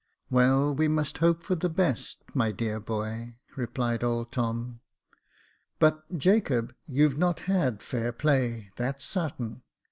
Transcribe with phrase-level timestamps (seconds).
[0.31, 4.79] "Well, we must hope for the best, my dear boy," replied old Tom;
[5.29, 9.61] '* but, Jacob, you've not had fair play, that's sartain.